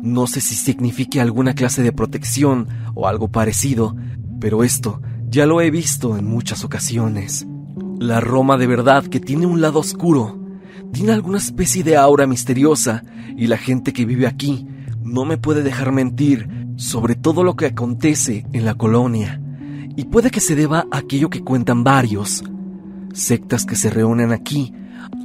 No 0.00 0.28
sé 0.28 0.40
si 0.40 0.54
signifique 0.54 1.20
alguna 1.20 1.54
clase 1.54 1.82
de 1.82 1.90
protección 1.90 2.68
o 2.94 3.08
algo 3.08 3.32
parecido, 3.32 3.96
pero 4.38 4.62
esto 4.62 5.02
ya 5.28 5.44
lo 5.44 5.60
he 5.60 5.72
visto 5.72 6.16
en 6.16 6.24
muchas 6.24 6.62
ocasiones. 6.62 7.48
La 7.98 8.20
Roma 8.20 8.58
de 8.58 8.68
verdad 8.68 9.02
que 9.06 9.18
tiene 9.18 9.44
un 9.44 9.60
lado 9.60 9.80
oscuro, 9.80 10.38
tiene 10.92 11.10
alguna 11.10 11.38
especie 11.38 11.82
de 11.82 11.96
aura 11.96 12.28
misteriosa 12.28 13.02
y 13.36 13.48
la 13.48 13.56
gente 13.58 13.92
que 13.92 14.06
vive 14.06 14.28
aquí 14.28 14.68
no 15.02 15.24
me 15.24 15.36
puede 15.36 15.64
dejar 15.64 15.90
mentir 15.90 16.48
sobre 16.76 17.16
todo 17.16 17.42
lo 17.42 17.56
que 17.56 17.66
acontece 17.66 18.46
en 18.52 18.64
la 18.64 18.76
colonia. 18.76 19.42
Y 19.96 20.04
puede 20.04 20.30
que 20.30 20.38
se 20.38 20.54
deba 20.54 20.86
a 20.92 20.98
aquello 20.98 21.28
que 21.28 21.42
cuentan 21.42 21.82
varios, 21.82 22.44
sectas 23.12 23.66
que 23.66 23.74
se 23.74 23.90
reúnen 23.90 24.30
aquí 24.30 24.72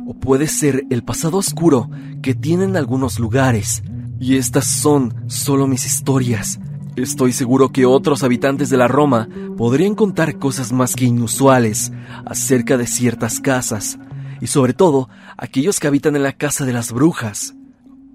o 0.08 0.14
puede 0.14 0.48
ser 0.48 0.86
el 0.90 1.04
pasado 1.04 1.38
oscuro 1.38 1.90
que 2.22 2.34
tienen 2.34 2.78
algunos 2.78 3.20
lugares. 3.20 3.84
Y 4.20 4.38
estas 4.38 4.66
son 4.66 5.14
solo 5.28 5.68
mis 5.68 5.86
historias. 5.86 6.60
Estoy 6.96 7.34
seguro 7.34 7.72
que 7.72 7.86
otros 7.86 8.24
habitantes 8.24 8.70
de 8.70 8.78
la 8.78 8.88
Roma 8.88 9.28
podrían 9.58 9.96
contar 9.96 10.40
cosas 10.40 10.72
más 10.72 10.96
que 10.96 11.06
inusuales 11.06 11.92
acerca 12.26 12.78
de 12.78 12.88
ciertas 12.88 13.40
casas, 13.40 14.00
y 14.42 14.48
sobre 14.48 14.74
todo 14.74 15.10
aquellos 15.38 15.80
que 15.80 15.88
habitan 15.88 16.16
en 16.16 16.24
la 16.24 16.34
casa 16.34 16.66
de 16.66 16.74
las 16.74 16.92
brujas. 16.92 17.54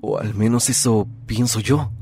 O 0.01 0.19
al 0.19 0.35
menos 0.35 0.71
eso 0.71 1.07
pienso 1.27 1.61
yo. 1.61 1.93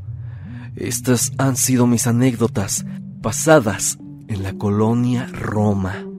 Estas 0.76 1.32
han 1.37 1.56
sido 1.56 1.87
mis 1.87 2.06
anécdotas 2.06 2.87
pasadas 3.20 3.99
en 4.28 4.42
la 4.42 4.54
colonia 4.54 5.26
Roma. 5.32 6.10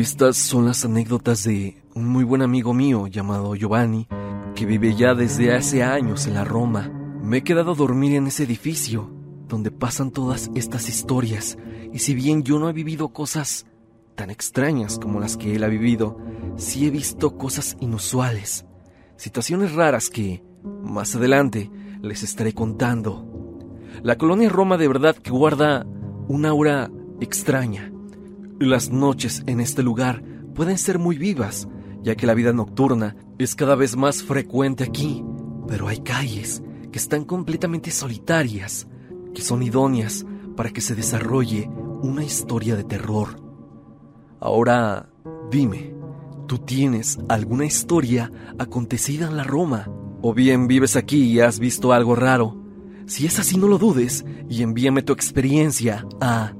Estas 0.00 0.36
son 0.36 0.66
las 0.66 0.84
anécdotas 0.84 1.44
de 1.44 1.80
un 1.94 2.08
muy 2.08 2.24
buen 2.24 2.42
amigo 2.42 2.74
mío 2.74 3.06
llamado 3.06 3.54
Giovanni, 3.54 4.08
que 4.56 4.66
vive 4.66 4.96
ya 4.96 5.14
desde 5.14 5.54
hace 5.54 5.84
años 5.84 6.26
en 6.26 6.34
la 6.34 6.42
Roma. 6.42 6.90
Me 7.22 7.38
he 7.38 7.44
quedado 7.44 7.72
a 7.72 7.74
dormir 7.76 8.16
en 8.16 8.26
ese 8.26 8.42
edificio, 8.42 9.08
donde 9.46 9.70
pasan 9.70 10.10
todas 10.10 10.50
estas 10.56 10.88
historias, 10.88 11.58
y 11.92 12.00
si 12.00 12.12
bien 12.12 12.42
yo 12.42 12.58
no 12.58 12.68
he 12.68 12.72
vivido 12.72 13.10
cosas 13.10 13.66
tan 14.16 14.30
extrañas 14.30 14.98
como 14.98 15.20
las 15.20 15.36
que 15.36 15.54
él 15.54 15.62
ha 15.62 15.68
vivido, 15.68 16.18
sí 16.56 16.88
he 16.88 16.90
visto 16.90 17.38
cosas 17.38 17.76
inusuales, 17.78 18.66
situaciones 19.16 19.74
raras 19.74 20.10
que, 20.10 20.42
más 20.82 21.14
adelante, 21.14 21.70
les 22.02 22.24
estaré 22.24 22.52
contando. 22.52 23.24
La 24.02 24.18
colonia 24.18 24.48
Roma 24.48 24.76
de 24.76 24.88
verdad 24.88 25.14
que 25.14 25.30
guarda 25.30 25.86
una 26.26 26.48
aura 26.48 26.90
extraña. 27.20 27.93
Las 28.60 28.90
noches 28.90 29.42
en 29.46 29.58
este 29.58 29.82
lugar 29.82 30.22
pueden 30.54 30.78
ser 30.78 31.00
muy 31.00 31.18
vivas, 31.18 31.66
ya 32.04 32.14
que 32.14 32.24
la 32.24 32.34
vida 32.34 32.52
nocturna 32.52 33.16
es 33.36 33.56
cada 33.56 33.74
vez 33.74 33.96
más 33.96 34.22
frecuente 34.22 34.84
aquí, 34.84 35.24
pero 35.66 35.88
hay 35.88 35.98
calles 35.98 36.62
que 36.92 36.98
están 37.00 37.24
completamente 37.24 37.90
solitarias, 37.90 38.86
que 39.34 39.42
son 39.42 39.64
idóneas 39.64 40.24
para 40.56 40.70
que 40.70 40.80
se 40.80 40.94
desarrolle 40.94 41.68
una 42.02 42.22
historia 42.22 42.76
de 42.76 42.84
terror. 42.84 43.40
Ahora, 44.38 45.10
dime, 45.50 45.92
¿tú 46.46 46.58
tienes 46.58 47.18
alguna 47.28 47.64
historia 47.64 48.30
acontecida 48.56 49.26
en 49.26 49.36
la 49.36 49.42
Roma? 49.44 49.90
¿O 50.22 50.32
bien 50.32 50.68
vives 50.68 50.94
aquí 50.94 51.24
y 51.24 51.40
has 51.40 51.58
visto 51.58 51.92
algo 51.92 52.14
raro? 52.14 52.56
Si 53.06 53.26
es 53.26 53.40
así, 53.40 53.58
no 53.58 53.66
lo 53.66 53.78
dudes 53.78 54.24
y 54.48 54.62
envíame 54.62 55.02
tu 55.02 55.12
experiencia 55.12 56.06
a 56.20 56.54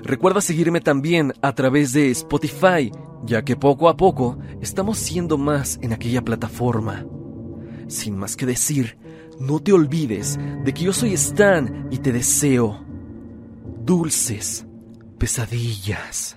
Recuerda 0.03 0.41
seguirme 0.41 0.81
también 0.81 1.35
a 1.43 1.55
través 1.55 1.93
de 1.93 2.11
Spotify, 2.11 2.91
ya 3.25 3.45
que 3.45 3.57
poco 3.57 3.89
a 3.89 3.97
poco 3.97 4.39
estamos 4.61 4.99
siendo 4.99 5.39
más 5.39 5.79
en 5.83 5.93
aquella 5.93 6.23
plataforma. 6.23 7.07
Sin 7.87 8.17
más 8.17 8.37
que 8.37 8.47
decir, 8.47 8.99
no 9.39 9.61
te 9.61 9.73
olvides 9.73 10.39
de 10.65 10.73
que 10.73 10.85
yo 10.85 10.93
soy 10.93 11.13
Stan 11.15 11.89
y 11.91 11.99
te 11.99 12.13
deseo 12.13 12.85
dulces 13.85 14.67
pesadillas. 15.19 16.37